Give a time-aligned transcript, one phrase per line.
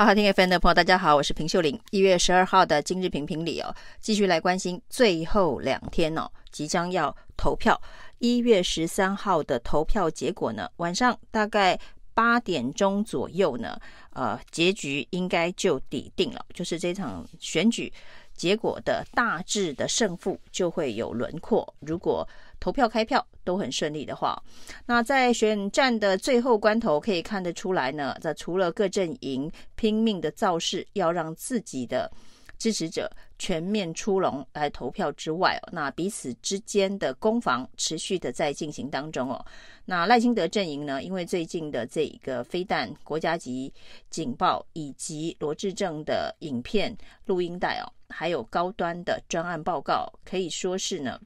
[0.00, 1.78] 好好听 FM 的朋友，大家好，我是平秀玲。
[1.90, 7.78] 一月十二号的今日评评理哦，继续来关心最后两天哦，即将要投票。
[8.18, 11.78] 一月十三号的投票结果呢，晚上大概
[12.14, 13.78] 八点钟左右呢，
[14.14, 17.92] 呃，结局应该就底定了，就是这场选举
[18.40, 21.74] 结果的大致的胜负就会有轮廓。
[21.80, 22.26] 如果
[22.58, 24.42] 投票开票都很顺利的话，
[24.86, 32.10] 那在选战的最后关头，可以看得出来呢，这除了各阵营拼命的造势，要让自己的
[32.60, 39.44] 支持者全面出笼来投票之外哦，那彼此之间的攻防持续的在进行当中哦。
[39.86, 43.72] 那赖清德阵营呢，因为最近的这个飞弹国家级
[44.10, 51.18] 警报，以及罗志正的影片录音带哦，还有高端的专案报告，可以说是呢。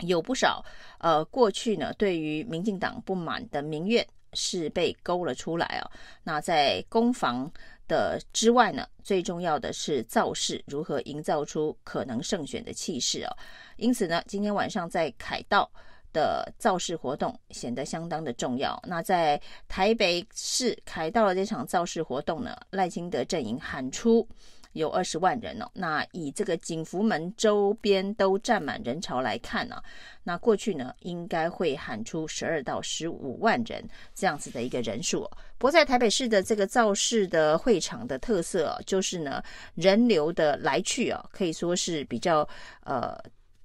[0.00, 0.64] 有不少
[0.98, 5.88] 呃，过去呢，对于民进党不满的民怨是被勾了出来哦。
[6.24, 7.48] 那在攻防
[7.88, 13.36] 的之外呢，最重要的是造势，如何营造出可能胜选的气势哦。
[13.76, 15.70] 因此呢，今天晚上在凯道
[16.12, 18.80] 的造势活动显得相当的重要。
[18.86, 24.26] 那在台北市凯道的这场造势活动呢，赖清德阵营喊出。
[24.74, 29.82] 有二十万人哦，那以这个景福门周边都站满人潮来看呢，
[30.24, 35.28] 那过去呢应该会喊出十二到十五万人这样子的一个人数。
[35.58, 39.42] 不过在台北市的这个造势的会场的特色就是呢
[39.74, 42.46] 人流的来去啊，可以说是比较
[42.84, 43.16] 呃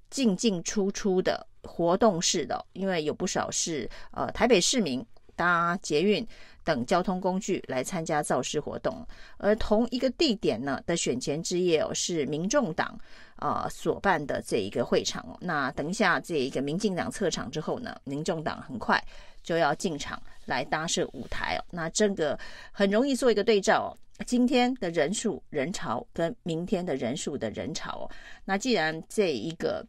[0.08, 6.26] 进进出出的活动式的，因为有不少是呃台北市民搭捷运。
[6.64, 9.06] 等交通工具来参加造势活动，
[9.38, 12.98] 而同一个地点呢的选前之夜哦，是民众党
[13.36, 15.36] 啊所办的这一个会场。
[15.40, 19.02] 那等一下这一个民进党撤场之后呢，民众党很快
[19.42, 21.64] 就要进场来搭设舞台哦。
[21.70, 22.38] 那这个
[22.72, 28.10] 很容易做一个对照哦，今天的人数人潮跟明天的人数的人潮哦。
[28.44, 29.86] 那既然这一个。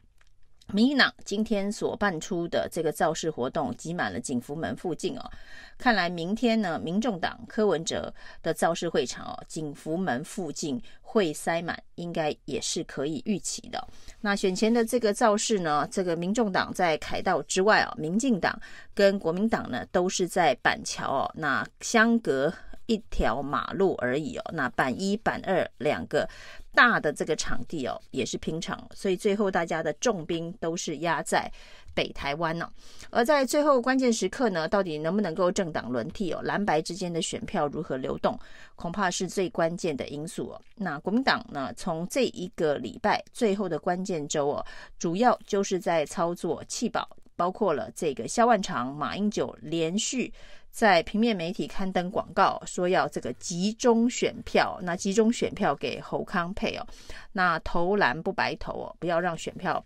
[0.74, 5.32] 民进党今天所办出的这个造势活动挤满了景福门附近哦，
[5.78, 13.86] 看来明天呢，民众党柯文哲的造势会场哦，景福门附近会塞满，应该也是可以预期的。
[14.22, 18.58] 那选前的这个造势呢，这个民众党在凯道之外哦，民进党
[18.94, 22.54] 跟国民党呢都是在板桥哦，那相隔
[22.92, 26.28] 一条马路而已哦，那板一板二两个。
[26.74, 31.52] 大的这个场地哦，也是拼场，所以最后大家的重兵都是压在
[31.94, 32.72] 北台湾呢。
[33.10, 38.40] 而在最后关键时刻呢，到底能不能够政党轮替哦，蓝白之间的选票如何流动，
[38.78, 40.62] 恐怕是最关键的因素哦。
[40.78, 44.66] 那国民党呢，从这一个礼拜最后的关键周哦，
[44.98, 50.34] 主要就是在操作弃保，包括了这个萧万长、马英九连续。
[50.72, 56.88] 在平面媒体刊登广告，说要这个集中选票，那集中选票给侯康配哦，
[57.34, 59.84] 那投蓝不白投哦，不要让选票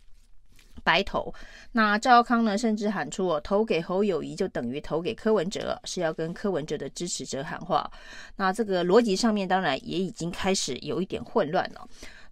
[0.83, 1.33] 白投。
[1.71, 7.91] 那赵康呢，甚至喊出哦，投给侯友宜就等于投给柯文哲，是要跟柯文哲的支持者喊话。
[8.35, 11.87] 那这个逻辑上面当然也已经开始有一点混乱了。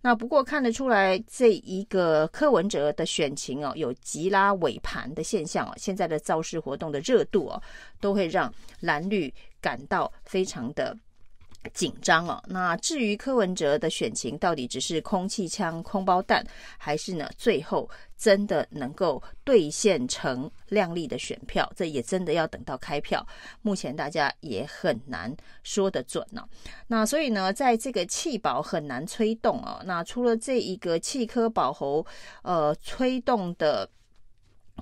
[0.06, 5.74] 那不过看得出来，这一个柯文哲的选情哦，有急拉尾盘的现象哦。
[5.78, 7.62] 现在的造势活动的热度哦，
[8.02, 10.94] 都会让蓝绿感到非常的
[11.74, 12.44] 紧张哦。
[12.48, 16.46] 那至于柯文哲的选情到底只是空气枪、空包弹，
[16.78, 21.72] 还是呢最后真的能够兑现成亮丽的选票？
[21.76, 23.26] 这也真的要等到开票。
[23.62, 26.48] 目前大家也很难说得准呢。
[26.88, 29.82] 那所以呢，在这个弃保很难催动哦。
[29.86, 32.06] 那除了这一个弃科保侯，
[32.44, 33.90] 呃，催动的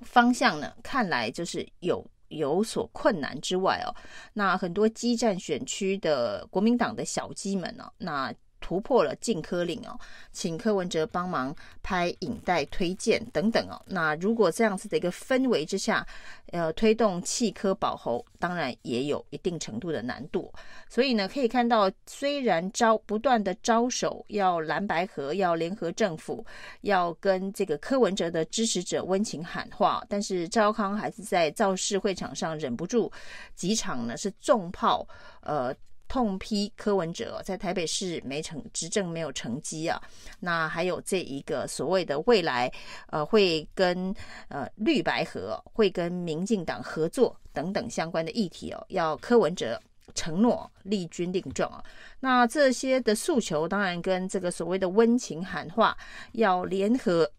[0.01, 2.05] 方向呢，看来就是有。
[2.31, 3.95] 有所困难之外哦，
[4.33, 8.33] 那很多基战选区的国民党的小鸡们呢，那。
[8.71, 9.99] 突破了禁柯令哦，
[10.31, 13.75] 请柯文哲帮忙拍影带推荐等等哦。
[13.85, 16.07] 那如果这样子的一个氛围之下，
[16.53, 20.49] 呃，推动弃柯保侯，当然也有一定程度的难度。
[20.87, 26.45] 所以呢，可以看到，虽然招不断的招手，要蓝白合，要联合政府，
[26.79, 33.11] 要跟这个柯文哲的支持者温情喊话，但是赵康还是在造势会场上忍不住
[33.53, 35.05] 几场呢，是重炮，
[35.41, 35.75] 呃。
[36.11, 39.97] 痛批柯文哲在台北市没成执政没有成绩啊，
[40.41, 42.69] 那还有这一个所谓的未来
[43.07, 44.13] 呃会跟
[44.49, 49.81] 呃绿白合会跟民进党合作等等相关的议题哦，要柯文哲
[50.13, 51.81] 承诺立军令状啊，
[52.19, 55.97] 那这些的诉求当然跟这个所谓的温情喊话
[56.33, 57.31] 要联合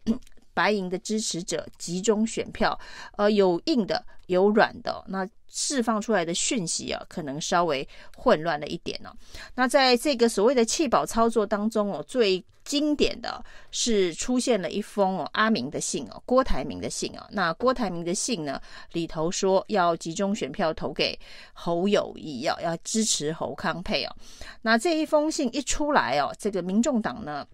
[0.54, 2.78] 白银的支持者集中选票，
[3.16, 9.12] 呃，有硬的，有软的，那释放出来的讯息啊，可能稍微混乱了一点哦。
[9.54, 17.26] 那在这个所谓的弃保操作当中哦，最经典的是出现了一封哦阿明的信哦，郭台铭的信哦。
[17.30, 18.60] 那郭台铭的信呢，
[18.92, 21.18] 里头说要集中选票投给
[21.52, 24.16] 侯友谊，要要支持侯康配哦。
[24.62, 27.46] 那这一封信一出来哦，这个民众党呢。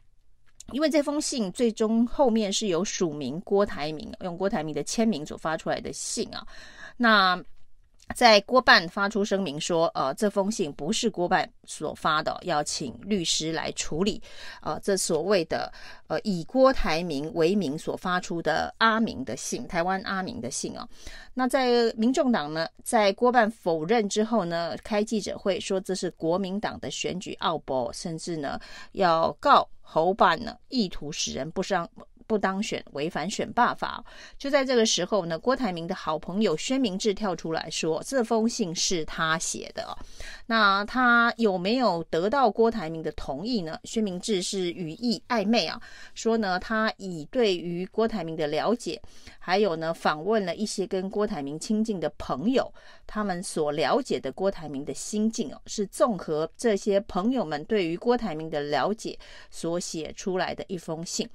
[0.73, 6.47] 因为这封信最终后面是有署名郭台铭，用郭台铭的签名所发出来的信啊，
[6.97, 7.43] 那
[8.15, 14.21] 在郭办发出声明说，呃，这封信不是郭办所发的，要请律师来处理，
[14.63, 15.73] 呃，这所谓的
[16.07, 20.89] 呃以郭台铭为名所发出的阿明的信，台湾阿明的信啊，
[21.35, 28.59] 那在民众党呢，在郭办否认之后呢，开记者会说这是国民党的选举奥博，甚至呢
[28.93, 29.69] 要告。
[29.91, 31.89] 侯办呢，意图使人不伤
[32.29, 34.05] 不当选，违反选罢法。
[34.39, 39.97] 就在这个时候呢，郭台铭的好朋友薛明志跳出来说，这封信是他写的。
[40.47, 43.79] 那他有没有得到郭台铭的同意呢？
[43.85, 45.81] 薛明志是语意暧昧啊，
[46.15, 49.01] 说呢，他以对于郭台铭的了解，
[49.39, 52.71] 还有呢，访问了一些跟郭台铭亲近的朋友，
[53.07, 59.19] 他们所了解的郭台铭的心境哦，是综合这些朋友们对于郭台铭的了解
[59.51, 61.29] 所写出来的一封信。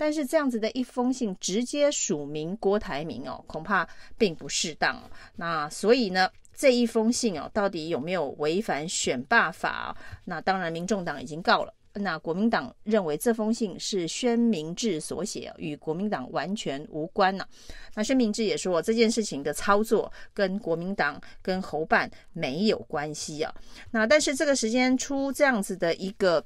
[0.00, 3.86] 但是这样子的一封信直接署名郭台铭哦，恐怕
[4.16, 4.98] 并不适当。
[5.36, 6.26] 那所以呢，
[6.56, 9.94] 这一封信哦，到底有没有违反选罢法？
[10.24, 11.74] 那当然，民众党已经告了。
[11.92, 17.44] 那国民党认为这封信是宣明志所写，与国民党完全无关呐。
[17.94, 23.54] 那宣明志也说，这件事情的操作跟国民党跟侯办没有关系啊。
[23.90, 26.42] 那但是这个时间出这样子的一个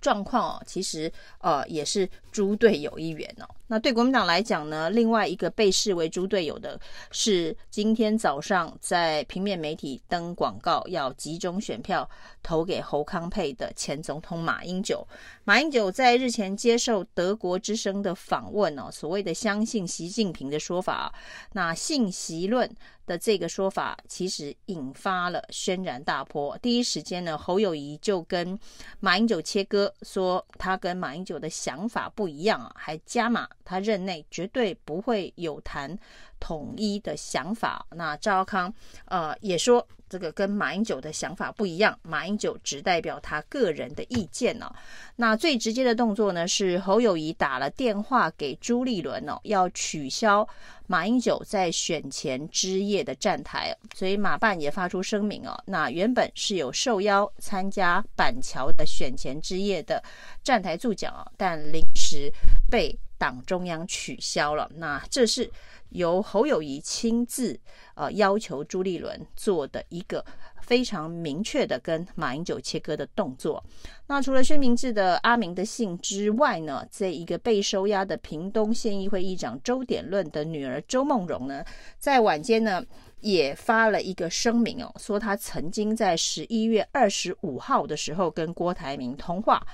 [0.00, 3.48] 状况哦，其实呃也是猪队友一员哦。
[3.68, 6.78] 那对国民党来讲呢，另外一个被视为猪队友的
[7.10, 12.08] 是今天早上在平面媒体登广告，要集中选票
[12.42, 15.06] 投给侯康配的前总统马英九。
[15.44, 21.12] 马英九在日前接受德国之声的访问哦，所谓的相信习近平的说法，
[21.52, 22.68] 那信习论
[23.06, 26.56] 的这个说法，其实引发了轩然大波。
[26.58, 28.58] 第一时间呢，侯友宜就跟
[29.00, 33.48] 马英九切割，说他跟马英九的想法不一样啊，还加码。
[33.66, 35.94] 他任内绝对不会有谈
[36.40, 37.84] 统一的想法。
[37.90, 38.72] 那赵康
[39.06, 39.86] 呃也说，
[40.16, 44.72] 这个跟马英九的想法不一样，马英九只代表他个人的意见、哦。
[45.14, 50.48] 那最直接的动作呢，是侯友宜打了电话给朱立伦哦，要取消
[50.86, 53.76] 马英九在选前之夜的站台。
[53.94, 60.02] 所以马办也发出声明哦，那原本是有受邀参加板桥的选前之夜的
[60.42, 62.32] 站台助讲哦，但临时
[62.70, 62.98] 被。
[63.18, 65.50] 党中央取消了，那这是
[65.90, 67.58] 由侯友宜亲自
[67.94, 70.24] 呃要求朱立伦做的一个
[70.60, 73.62] 非常明确的跟马英九切割的动作。
[74.06, 81.64] 那除了薛明志的阿明的信之外呢，这一个被收押的屏东县议会议长周典论的女儿周梦蓉呢，
[81.98, 82.84] 在晚间呢
[83.20, 89.64] 也发了一个声明哦，说她曾经在十一月二十五号的时候跟郭台铭通话。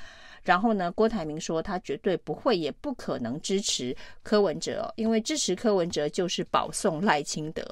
[0.43, 7.63] 然后呢，郭台铭说他绝对不会也不可能支持柯文哲，因为支持柯文哲就是保送赖清德。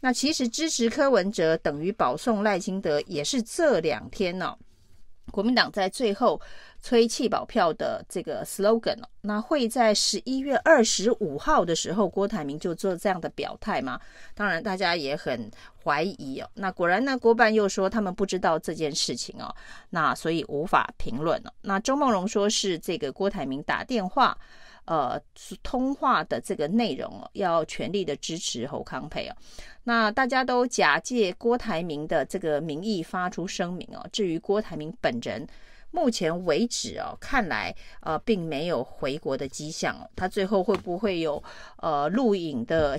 [0.00, 4.58] 那其实支持柯文哲等于保送赖清德，也是这两天呢、哦，
[5.36, 6.40] 国民党在最后
[6.82, 8.96] 吹弃保票的这个 slogan。
[9.20, 14.00] 那会在十一月二十五号的时候，郭台铭就做这样的表态吗？
[14.34, 15.50] 当然，大家也很。
[15.86, 17.16] 怀疑哦，那果然呢？
[17.16, 19.54] 郭办又说他们不知道这件事情哦，
[19.90, 21.54] 那所以无法评论了。
[21.62, 24.36] 那周梦蓉说是这个郭台铭打电话，
[24.86, 25.20] 呃，
[25.62, 29.36] 通话的这个内容，要全力的支持侯康配哦。
[29.84, 34.06] 那大家都假借郭台铭的这个名义发出声明哦。
[34.12, 35.46] 至于郭台铭本人，
[35.90, 40.08] 目前为止哦，看来呃并没有回国的迹象哦。
[40.16, 41.42] 他最后会不会有
[41.78, 42.98] 呃录影的？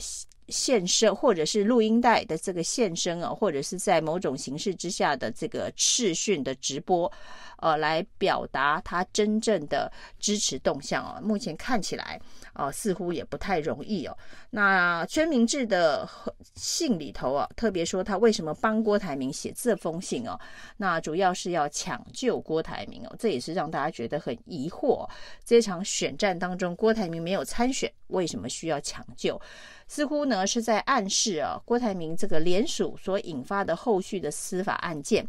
[0.49, 7.11] 现身，或者是录音带的这个现身啊，或者是在某种形式之下的这个视讯的直播，
[7.57, 11.19] 呃，来表达他真正的支持动向啊。
[11.21, 12.19] 目前看起来，
[12.53, 14.17] 呃，似乎也不太容易哦。
[14.49, 16.07] 那薛明志的
[16.55, 20.39] 信里头啊，特别说他为什么帮郭台铭写这封信哦，
[20.77, 25.07] 那主要是要抢救郭台铭哦，这也是让大家觉得很疑惑。
[25.43, 29.39] 这场选战当中，郭台铭没有参选，为什么需要抢救？
[29.87, 35.25] 似乎呢是在暗示啊，郭台铭这个联署所引发的后续的司法案件，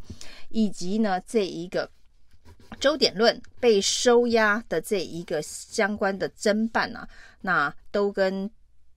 [0.48, 1.88] 以及呢这一个
[2.78, 7.08] 周点论被收押的这一个相关的侦办啊，
[7.40, 8.50] 那都跟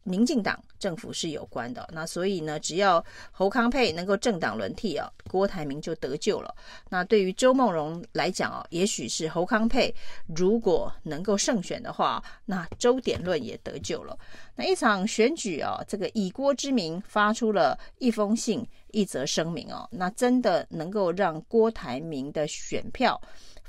[0.03, 1.87] 民进党政府是有关的。
[1.93, 6.53] 那所以呢，只要侯康沛能够政党轮替啊，郭台铭就得救了。
[6.89, 9.93] 那对于周梦荣来讲啊，也许是侯康沛
[10.35, 14.17] 如果能够胜选的话，那周点论也得救了。
[14.55, 23.21] 那一场选举啊，这个以郭之名发出了一封信、一则声明哦，那真的能够让郭台铭的选票。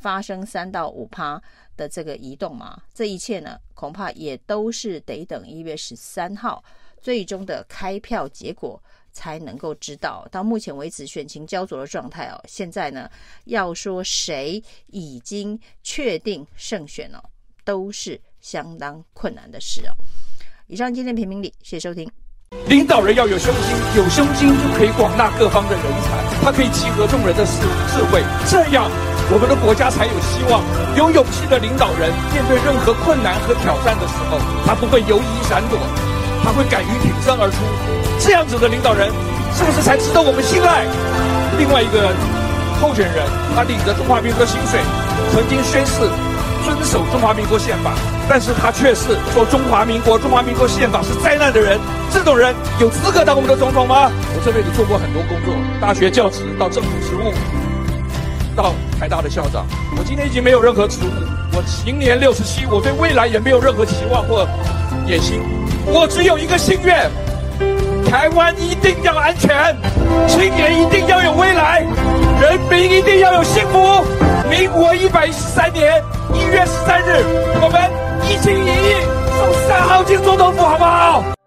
[0.02, 1.40] 发生三到五趴
[1.76, 6.62] 的这个移动嘛，这一切呢，恐怕也都是得等一月十三号
[7.00, 8.82] 最终的开票结果
[9.12, 10.26] 才能够知道。
[10.30, 12.42] 到目前为止，选情焦灼的状态哦。
[12.48, 13.08] 现在呢，
[13.44, 17.22] 要说谁已经确定胜选哦，
[17.64, 19.94] 都是相当困难的事哦。
[20.66, 22.10] 以上今天评评理，谢谢收听。
[22.66, 28.90] 领导人要有胸襟，有胸襟就可以广纳各方的人才，他可以集合众人的智智慧，这样。
[29.32, 30.60] 我们的国家才有希望。
[30.92, 34.36] 有勇气的领导人，面对任何困难和挑战的时候，
[34.68, 35.80] 他不会犹豫闪躲，
[36.44, 37.64] 他会敢于挺身而出。
[38.20, 39.08] 这样子的领导人，
[39.56, 40.84] 是不是才值得我们信赖？
[41.56, 42.12] 另外一个
[42.76, 43.24] 候选人，
[43.56, 44.84] 他领着中华民国薪水，
[45.32, 46.04] 曾经宣誓
[46.68, 47.96] 遵守中华民国宪法，
[48.28, 51.80] 但是他却是说中华民国、中华民国宪法是灾难的人。
[52.12, 54.12] 这种人有资格当我们的总统吗？
[54.36, 57.32] 我这辈子做过很多工作，大学教职到政府职务。
[58.54, 59.66] 到台大的校长，
[59.96, 61.10] 我今天已经没有任何职务，
[61.56, 64.46] 我今年六十七，我对未来也没有任何期望或
[65.06, 65.40] 野心，
[65.86, 67.10] 我只有一个心愿：
[68.08, 69.76] 台湾一定要安全，
[70.28, 71.80] 青年一定要有未来，
[72.40, 74.04] 人民一定要有幸福。
[74.50, 76.02] 民国一百一十三年
[76.34, 77.24] 一月十三日，
[77.62, 77.80] 我们
[78.28, 78.94] 一心一意
[79.38, 81.41] 送三号进总统府，好不好？